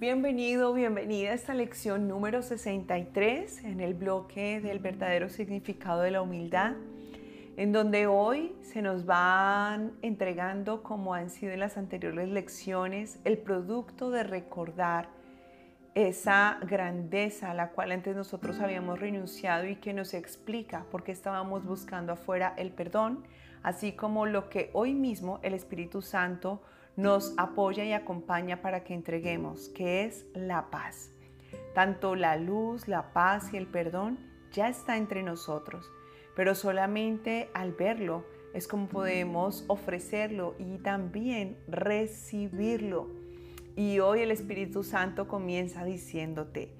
Bienvenido, 0.00 0.74
bienvenida 0.74 1.30
a 1.30 1.34
esta 1.34 1.54
lección 1.54 2.06
número 2.06 2.40
63 2.40 3.64
en 3.64 3.80
el 3.80 3.94
bloque 3.94 4.60
del 4.60 4.78
verdadero 4.78 5.28
significado 5.28 6.02
de 6.02 6.12
la 6.12 6.22
humildad, 6.22 6.74
en 7.56 7.72
donde 7.72 8.06
hoy 8.06 8.54
se 8.62 8.80
nos 8.80 9.06
van 9.06 9.94
entregando, 10.02 10.84
como 10.84 11.14
han 11.14 11.30
sido 11.30 11.50
en 11.50 11.58
las 11.58 11.76
anteriores 11.76 12.28
lecciones, 12.28 13.18
el 13.24 13.38
producto 13.38 14.12
de 14.12 14.22
recordar 14.22 15.08
esa 15.96 16.60
grandeza 16.62 17.50
a 17.50 17.54
la 17.54 17.70
cual 17.70 17.90
antes 17.90 18.14
nosotros 18.14 18.60
habíamos 18.60 19.00
renunciado 19.00 19.66
y 19.66 19.74
que 19.74 19.92
nos 19.94 20.14
explica 20.14 20.84
por 20.92 21.02
qué 21.02 21.10
estábamos 21.10 21.64
buscando 21.64 22.12
afuera 22.12 22.54
el 22.56 22.70
perdón, 22.70 23.24
así 23.64 23.90
como 23.90 24.26
lo 24.26 24.48
que 24.48 24.70
hoy 24.74 24.94
mismo 24.94 25.40
el 25.42 25.54
Espíritu 25.54 26.02
Santo 26.02 26.62
nos 26.98 27.32
apoya 27.36 27.84
y 27.84 27.92
acompaña 27.92 28.60
para 28.60 28.82
que 28.82 28.92
entreguemos, 28.92 29.68
que 29.68 30.04
es 30.04 30.26
la 30.34 30.68
paz. 30.68 31.12
Tanto 31.72 32.16
la 32.16 32.34
luz, 32.34 32.88
la 32.88 33.12
paz 33.12 33.54
y 33.54 33.56
el 33.56 33.68
perdón 33.68 34.18
ya 34.50 34.68
está 34.68 34.96
entre 34.96 35.22
nosotros, 35.22 35.88
pero 36.34 36.56
solamente 36.56 37.50
al 37.54 37.70
verlo 37.70 38.24
es 38.52 38.66
como 38.66 38.88
podemos 38.88 39.64
ofrecerlo 39.68 40.56
y 40.58 40.78
también 40.78 41.56
recibirlo. 41.68 43.06
Y 43.76 44.00
hoy 44.00 44.22
el 44.22 44.32
Espíritu 44.32 44.82
Santo 44.82 45.28
comienza 45.28 45.84
diciéndote, 45.84 46.74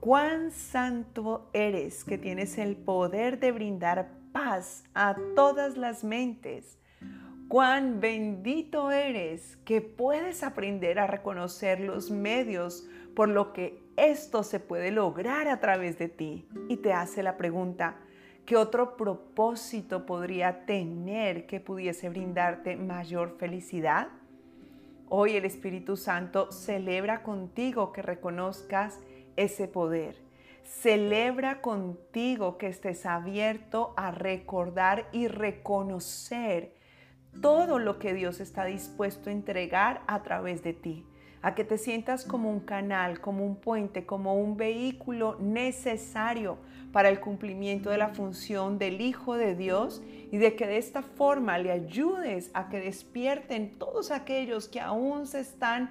cuán 0.00 0.50
santo 0.50 1.48
eres 1.52 2.02
que 2.02 2.18
tienes 2.18 2.58
el 2.58 2.74
poder 2.74 3.38
de 3.38 3.52
brindar 3.52 4.10
paz 4.32 4.82
a 4.94 5.14
todas 5.36 5.76
las 5.76 6.02
mentes 6.02 6.79
Cuán 7.50 7.98
bendito 7.98 8.92
eres 8.92 9.56
que 9.64 9.80
puedes 9.80 10.44
aprender 10.44 11.00
a 11.00 11.08
reconocer 11.08 11.80
los 11.80 12.12
medios 12.12 12.86
por 13.16 13.28
lo 13.28 13.52
que 13.52 13.82
esto 13.96 14.44
se 14.44 14.60
puede 14.60 14.92
lograr 14.92 15.48
a 15.48 15.58
través 15.58 15.98
de 15.98 16.08
ti. 16.08 16.46
Y 16.68 16.76
te 16.76 16.92
hace 16.92 17.24
la 17.24 17.36
pregunta, 17.36 17.96
¿qué 18.46 18.56
otro 18.56 18.96
propósito 18.96 20.06
podría 20.06 20.64
tener 20.64 21.48
que 21.48 21.58
pudiese 21.58 22.08
brindarte 22.08 22.76
mayor 22.76 23.36
felicidad? 23.36 24.06
Hoy 25.08 25.34
el 25.34 25.44
Espíritu 25.44 25.96
Santo 25.96 26.52
celebra 26.52 27.24
contigo 27.24 27.92
que 27.92 28.02
reconozcas 28.02 29.00
ese 29.34 29.66
poder. 29.66 30.14
Celebra 30.62 31.60
contigo 31.62 32.58
que 32.58 32.68
estés 32.68 33.06
abierto 33.06 33.92
a 33.96 34.12
recordar 34.12 35.08
y 35.10 35.26
reconocer 35.26 36.78
todo 37.40 37.78
lo 37.78 37.98
que 37.98 38.14
Dios 38.14 38.40
está 38.40 38.64
dispuesto 38.64 39.30
a 39.30 39.32
entregar 39.32 40.02
a 40.06 40.22
través 40.22 40.62
de 40.62 40.72
ti, 40.72 41.04
a 41.42 41.54
que 41.54 41.64
te 41.64 41.78
sientas 41.78 42.24
como 42.24 42.50
un 42.50 42.60
canal, 42.60 43.20
como 43.20 43.46
un 43.46 43.56
puente, 43.56 44.04
como 44.04 44.34
un 44.34 44.56
vehículo 44.56 45.36
necesario 45.40 46.58
para 46.92 47.08
el 47.08 47.20
cumplimiento 47.20 47.90
de 47.90 47.98
la 47.98 48.08
función 48.08 48.78
del 48.78 49.00
Hijo 49.00 49.34
de 49.34 49.54
Dios 49.54 50.02
y 50.30 50.38
de 50.38 50.54
que 50.56 50.66
de 50.66 50.78
esta 50.78 51.02
forma 51.02 51.58
le 51.58 51.70
ayudes 51.70 52.50
a 52.52 52.68
que 52.68 52.80
despierten 52.80 53.78
todos 53.78 54.10
aquellos 54.10 54.68
que 54.68 54.80
aún 54.80 55.26
se 55.26 55.40
están 55.40 55.90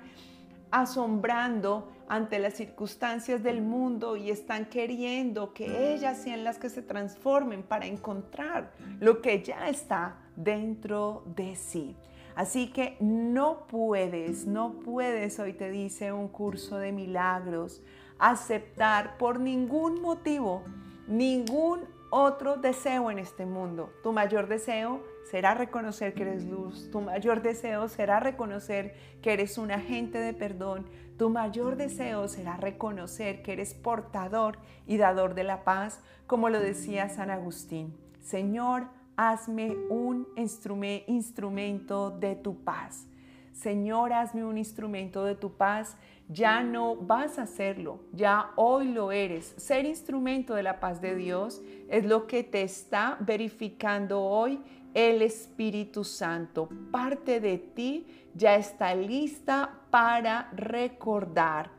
asombrando 0.71 1.91
ante 2.07 2.39
las 2.39 2.55
circunstancias 2.55 3.43
del 3.43 3.61
mundo 3.61 4.17
y 4.17 4.31
están 4.31 4.65
queriendo 4.65 5.53
que 5.53 5.93
ellas 5.93 6.17
sean 6.17 6.43
las 6.43 6.57
que 6.57 6.69
se 6.69 6.81
transformen 6.81 7.63
para 7.63 7.85
encontrar 7.85 8.71
lo 8.99 9.21
que 9.21 9.41
ya 9.43 9.69
está 9.69 10.17
dentro 10.43 11.23
de 11.35 11.55
sí. 11.55 11.95
Así 12.35 12.71
que 12.71 12.97
no 12.99 13.67
puedes, 13.67 14.47
no 14.47 14.79
puedes, 14.79 15.39
hoy 15.39 15.53
te 15.53 15.69
dice 15.69 16.13
un 16.13 16.29
curso 16.29 16.77
de 16.77 16.91
milagros, 16.91 17.81
aceptar 18.17 19.17
por 19.17 19.39
ningún 19.39 20.01
motivo 20.01 20.63
ningún 21.09 21.81
otro 22.11 22.55
deseo 22.55 23.11
en 23.11 23.19
este 23.19 23.45
mundo. 23.45 23.91
Tu 24.03 24.13
mayor 24.13 24.47
deseo 24.47 25.03
será 25.29 25.53
reconocer 25.53 26.13
que 26.13 26.23
eres 26.23 26.45
luz. 26.45 26.89
Tu 26.91 27.01
mayor 27.01 27.41
deseo 27.41 27.87
será 27.89 28.19
reconocer 28.19 28.95
que 29.21 29.33
eres 29.33 29.57
un 29.57 29.71
agente 29.71 30.19
de 30.19 30.33
perdón. 30.33 30.85
Tu 31.17 31.29
mayor 31.29 31.75
deseo 31.75 32.27
será 32.27 32.57
reconocer 32.57 33.41
que 33.41 33.53
eres 33.53 33.73
portador 33.73 34.59
y 34.87 34.97
dador 34.97 35.33
de 35.35 35.43
la 35.43 35.63
paz, 35.63 35.99
como 36.25 36.49
lo 36.49 36.59
decía 36.59 37.09
San 37.09 37.29
Agustín. 37.29 37.95
Señor, 38.21 38.87
hazme 39.19 39.75
un 39.89 40.25
instrumento 40.37 42.09
de 42.09 42.37
tu 42.37 42.63
paz. 42.63 43.05
Señor, 43.51 44.13
hazme 44.13 44.45
un 44.45 44.57
instrumento 44.57 45.25
de 45.25 45.35
tu 45.35 45.51
paz. 45.51 45.97
Ya 46.29 46.63
no 46.63 46.95
vas 46.95 47.37
a 47.37 47.41
hacerlo, 47.41 47.99
ya 48.13 48.51
hoy 48.55 48.87
lo 48.93 49.11
eres. 49.11 49.53
Ser 49.57 49.85
instrumento 49.85 50.53
de 50.53 50.63
la 50.63 50.79
paz 50.79 51.01
de 51.01 51.15
Dios 51.15 51.61
es 51.89 52.05
lo 52.05 52.27
que 52.27 52.43
te 52.43 52.61
está 52.61 53.17
verificando 53.19 54.21
hoy 54.21 54.61
el 54.93 55.21
Espíritu 55.21 56.05
Santo. 56.05 56.69
Parte 56.89 57.41
de 57.41 57.57
ti 57.57 58.07
ya 58.35 58.55
está 58.55 58.95
lista 58.95 59.81
para 59.89 60.49
recordar 60.53 61.71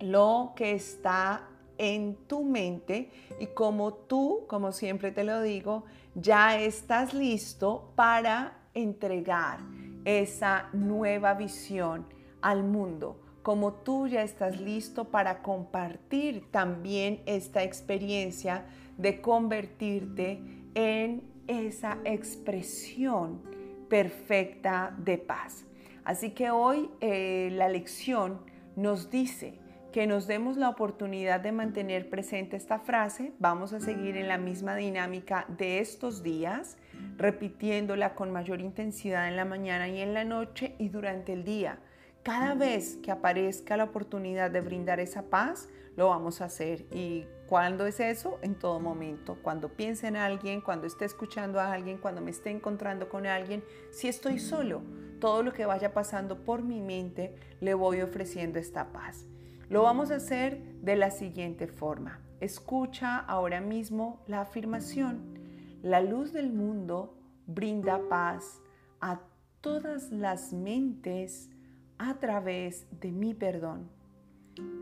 lo 0.00 0.54
que 0.56 0.72
está 0.72 1.46
en 1.80 2.14
tu 2.26 2.44
mente 2.44 3.10
y 3.40 3.46
como 3.46 3.94
tú, 3.94 4.44
como 4.48 4.70
siempre 4.70 5.12
te 5.12 5.24
lo 5.24 5.40
digo, 5.40 5.84
ya 6.14 6.60
estás 6.60 7.14
listo 7.14 7.92
para 7.96 8.58
entregar 8.74 9.60
esa 10.04 10.68
nueva 10.74 11.32
visión 11.32 12.04
al 12.42 12.64
mundo, 12.64 13.18
como 13.42 13.72
tú 13.72 14.06
ya 14.06 14.22
estás 14.22 14.60
listo 14.60 15.06
para 15.06 15.40
compartir 15.40 16.50
también 16.50 17.22
esta 17.24 17.62
experiencia 17.62 18.66
de 18.98 19.22
convertirte 19.22 20.42
en 20.74 21.22
esa 21.46 21.96
expresión 22.04 23.40
perfecta 23.88 24.94
de 24.98 25.16
paz. 25.16 25.64
Así 26.04 26.32
que 26.32 26.50
hoy 26.50 26.90
eh, 27.00 27.48
la 27.52 27.70
lección 27.70 28.42
nos 28.76 29.10
dice, 29.10 29.58
que 29.92 30.06
nos 30.06 30.26
demos 30.26 30.56
la 30.56 30.68
oportunidad 30.68 31.40
de 31.40 31.52
mantener 31.52 32.08
presente 32.08 32.56
esta 32.56 32.78
frase. 32.78 33.32
Vamos 33.38 33.72
a 33.72 33.80
seguir 33.80 34.16
en 34.16 34.28
la 34.28 34.38
misma 34.38 34.76
dinámica 34.76 35.46
de 35.48 35.80
estos 35.80 36.22
días, 36.22 36.76
repitiéndola 37.16 38.14
con 38.14 38.30
mayor 38.30 38.60
intensidad 38.60 39.28
en 39.28 39.36
la 39.36 39.44
mañana 39.44 39.88
y 39.88 40.00
en 40.00 40.14
la 40.14 40.24
noche 40.24 40.74
y 40.78 40.88
durante 40.88 41.32
el 41.32 41.44
día. 41.44 41.78
Cada 42.22 42.54
vez 42.54 42.98
que 43.02 43.10
aparezca 43.10 43.76
la 43.76 43.84
oportunidad 43.84 44.50
de 44.50 44.60
brindar 44.60 45.00
esa 45.00 45.22
paz, 45.22 45.68
lo 45.96 46.08
vamos 46.08 46.40
a 46.40 46.44
hacer. 46.44 46.86
¿Y 46.92 47.26
cuándo 47.46 47.86
es 47.86 47.98
eso? 47.98 48.38
En 48.42 48.54
todo 48.54 48.78
momento. 48.78 49.38
Cuando 49.42 49.70
piense 49.70 50.06
en 50.06 50.16
alguien, 50.16 50.60
cuando 50.60 50.86
esté 50.86 51.04
escuchando 51.04 51.58
a 51.58 51.72
alguien, 51.72 51.98
cuando 51.98 52.20
me 52.20 52.30
esté 52.30 52.50
encontrando 52.50 53.08
con 53.08 53.26
alguien, 53.26 53.64
si 53.90 54.06
estoy 54.06 54.38
solo, 54.38 54.82
todo 55.18 55.42
lo 55.42 55.52
que 55.52 55.66
vaya 55.66 55.92
pasando 55.92 56.44
por 56.44 56.62
mi 56.62 56.80
mente, 56.80 57.34
le 57.60 57.74
voy 57.74 58.02
ofreciendo 58.02 58.58
esta 58.58 58.92
paz. 58.92 59.26
Lo 59.70 59.84
vamos 59.84 60.10
a 60.10 60.16
hacer 60.16 60.80
de 60.82 60.96
la 60.96 61.12
siguiente 61.12 61.68
forma. 61.68 62.20
Escucha 62.40 63.18
ahora 63.18 63.60
mismo 63.60 64.20
la 64.26 64.40
afirmación. 64.40 65.38
La 65.80 66.00
luz 66.00 66.32
del 66.32 66.52
mundo 66.52 67.16
brinda 67.46 68.00
paz 68.08 68.60
a 69.00 69.20
todas 69.60 70.10
las 70.10 70.52
mentes 70.52 71.50
a 71.98 72.18
través 72.18 72.88
de 73.00 73.12
mi 73.12 73.32
perdón. 73.32 73.88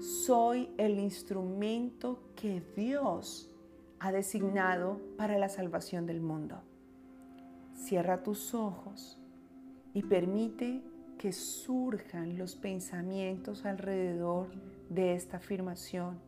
Soy 0.01 0.71
el 0.79 0.99
instrumento 0.99 2.23
que 2.35 2.63
Dios 2.75 3.51
ha 3.99 4.11
designado 4.11 5.03
para 5.19 5.37
la 5.37 5.51
salvación 5.51 6.07
del 6.07 6.23
mundo. 6.23 6.63
Cierra 7.75 8.23
tus 8.23 8.55
ojos 8.55 9.21
y 9.93 10.03
permite 10.03 10.83
que 11.19 11.33
surjan 11.33 12.39
los 12.39 12.55
pensamientos 12.55 13.67
alrededor 13.67 14.49
de 14.89 15.15
esta 15.15 15.39
afirmación 15.39 16.19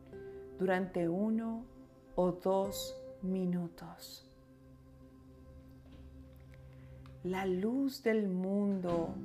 durante 0.59 1.07
uno 1.07 1.63
o 2.15 2.33
dos 2.33 2.95
minutos. 3.21 4.27
La 7.23 7.45
luz 7.45 8.03
del 8.03 8.27
mundo, 8.27 9.15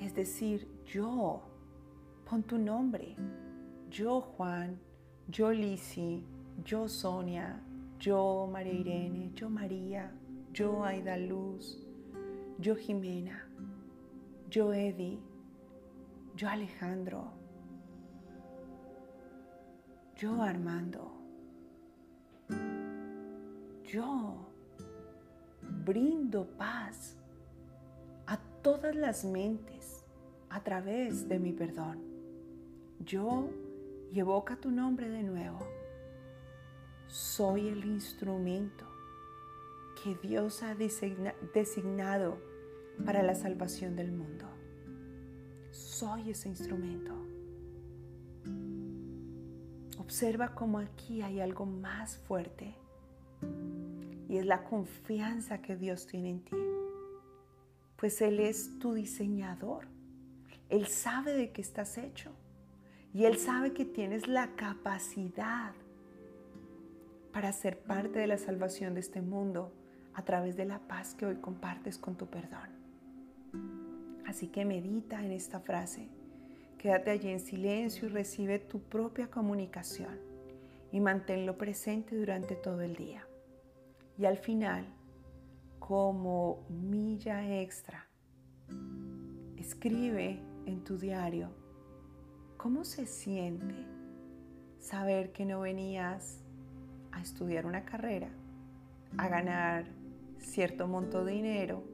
es 0.00 0.14
decir, 0.14 0.66
yo, 0.86 1.42
pon 2.28 2.42
tu 2.42 2.58
nombre, 2.58 3.14
yo 3.90 4.20
Juan, 4.20 4.78
yo 5.28 5.52
Lisi, 5.52 6.24
yo 6.64 6.88
Sonia, 6.88 7.62
yo 8.00 8.48
María 8.50 8.72
Irene, 8.72 9.30
yo 9.34 9.48
María, 9.48 10.10
yo 10.52 10.84
Aida 10.84 11.16
Luz, 11.16 11.78
yo 12.58 12.74
Jimena, 12.74 13.45
yo 14.48 14.72
Eddie, 14.72 15.18
yo 16.36 16.48
Alejandro, 16.48 17.32
yo 20.16 20.42
Armando, 20.42 21.12
yo 23.84 24.46
brindo 25.84 26.46
paz 26.56 27.16
a 28.26 28.38
todas 28.62 28.94
las 28.94 29.24
mentes 29.24 30.04
a 30.48 30.62
través 30.62 31.28
de 31.28 31.38
mi 31.38 31.52
perdón. 31.52 32.02
yo 33.00 33.48
y 34.12 34.20
evoca 34.20 34.56
tu 34.56 34.70
nombre 34.70 35.08
de 35.08 35.22
nuevo. 35.22 35.58
Soy 37.08 37.68
el 37.68 37.84
instrumento 37.84 38.84
que 40.02 40.14
Dios 40.16 40.62
ha 40.62 40.74
designado 40.74 42.38
para 43.04 43.22
la 43.22 43.34
salvación 43.34 43.96
del 43.96 44.12
mundo. 44.12 44.46
Soy 45.70 46.30
ese 46.30 46.48
instrumento. 46.48 47.12
Observa 49.98 50.54
cómo 50.54 50.78
aquí 50.78 51.22
hay 51.22 51.40
algo 51.40 51.66
más 51.66 52.16
fuerte 52.16 52.74
y 54.28 54.38
es 54.38 54.46
la 54.46 54.64
confianza 54.64 55.60
que 55.60 55.76
Dios 55.76 56.06
tiene 56.06 56.30
en 56.30 56.44
ti. 56.44 56.56
Pues 57.96 58.20
Él 58.20 58.40
es 58.40 58.78
tu 58.78 58.94
diseñador. 58.94 59.88
Él 60.68 60.86
sabe 60.86 61.32
de 61.32 61.52
qué 61.52 61.62
estás 61.62 61.98
hecho 61.98 62.32
y 63.12 63.24
Él 63.24 63.38
sabe 63.38 63.72
que 63.72 63.84
tienes 63.84 64.28
la 64.28 64.54
capacidad 64.56 65.72
para 67.32 67.52
ser 67.52 67.78
parte 67.78 68.18
de 68.18 68.26
la 68.26 68.38
salvación 68.38 68.94
de 68.94 69.00
este 69.00 69.20
mundo 69.20 69.72
a 70.14 70.22
través 70.22 70.56
de 70.56 70.64
la 70.64 70.78
paz 70.80 71.14
que 71.14 71.26
hoy 71.26 71.36
compartes 71.36 71.98
con 71.98 72.16
tu 72.16 72.26
perdón. 72.26 72.75
Así 74.26 74.48
que 74.48 74.64
medita 74.64 75.24
en 75.24 75.32
esta 75.32 75.60
frase, 75.60 76.08
quédate 76.78 77.10
allí 77.10 77.30
en 77.30 77.40
silencio 77.40 78.08
y 78.08 78.10
recibe 78.10 78.58
tu 78.58 78.80
propia 78.80 79.30
comunicación 79.30 80.18
y 80.90 81.00
manténlo 81.00 81.56
presente 81.56 82.16
durante 82.16 82.56
todo 82.56 82.82
el 82.82 82.96
día. 82.96 83.26
Y 84.18 84.24
al 84.24 84.36
final, 84.36 84.84
como 85.78 86.66
milla 86.68 87.60
extra, 87.60 88.08
escribe 89.56 90.40
en 90.66 90.82
tu 90.82 90.98
diario 90.98 91.50
cómo 92.56 92.84
se 92.84 93.06
siente 93.06 93.74
saber 94.78 95.32
que 95.32 95.44
no 95.44 95.60
venías 95.60 96.42
a 97.12 97.20
estudiar 97.20 97.66
una 97.66 97.84
carrera, 97.84 98.30
a 99.16 99.28
ganar 99.28 99.86
cierto 100.38 100.88
monto 100.88 101.24
de 101.24 101.32
dinero, 101.32 101.84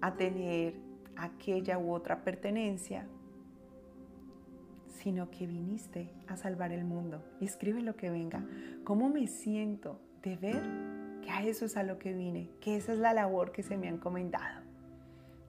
a 0.00 0.16
tener 0.16 0.83
aquella 1.16 1.78
u 1.78 1.92
otra 1.92 2.22
pertenencia, 2.24 3.06
sino 4.88 5.30
que 5.30 5.46
viniste 5.46 6.10
a 6.28 6.36
salvar 6.36 6.72
el 6.72 6.84
mundo. 6.84 7.22
Y 7.40 7.44
escribe 7.44 7.82
lo 7.82 7.96
que 7.96 8.10
venga. 8.10 8.44
¿Cómo 8.84 9.08
me 9.08 9.26
siento 9.26 10.00
de 10.22 10.36
ver 10.36 10.62
que 11.22 11.30
a 11.30 11.42
eso 11.42 11.66
es 11.66 11.76
a 11.76 11.82
lo 11.82 11.98
que 11.98 12.12
vine? 12.12 12.50
Que 12.60 12.76
esa 12.76 12.92
es 12.92 12.98
la 12.98 13.12
labor 13.12 13.52
que 13.52 13.62
se 13.62 13.76
me 13.76 13.88
ha 13.88 13.90
encomendado. 13.90 14.62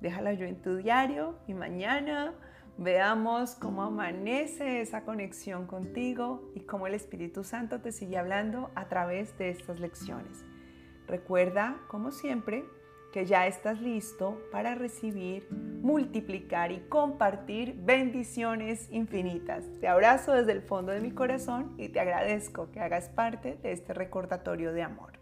Déjala 0.01 0.33
yo 0.33 0.45
en 0.45 0.61
tu 0.61 0.75
diario 0.75 1.39
y 1.47 1.53
mañana 1.53 2.33
veamos 2.77 3.55
cómo 3.55 3.83
amanece 3.83 4.81
esa 4.81 5.03
conexión 5.05 5.65
contigo 5.67 6.51
y 6.53 6.61
cómo 6.61 6.87
el 6.87 6.93
Espíritu 6.93 7.43
Santo 7.43 7.79
te 7.79 7.91
sigue 7.91 8.17
hablando 8.17 8.71
a 8.75 8.87
través 8.87 9.37
de 9.37 9.49
estas 9.49 9.79
lecciones. 9.79 10.43
Recuerda, 11.07 11.77
como 11.87 12.11
siempre, 12.11 12.65
que 13.15 13.25
ya 13.25 13.47
estás 13.47 13.79
listo 13.79 14.41
para 14.51 14.75
recibir, 14.75 15.47
multiplicar 15.49 16.73
y 16.73 16.81
compartir 16.89 17.73
bendiciones 17.77 18.89
infinitas. 18.91 19.63
Te 19.79 19.87
abrazo 19.87 20.33
desde 20.33 20.51
el 20.51 20.61
fondo 20.61 20.91
de 20.91 20.99
mi 20.99 21.11
corazón 21.11 21.75
y 21.77 21.87
te 21.87 22.01
agradezco 22.01 22.69
que 22.73 22.81
hagas 22.81 23.07
parte 23.07 23.57
de 23.63 23.71
este 23.71 23.93
recordatorio 23.93 24.73
de 24.73 24.81
amor. 24.81 25.14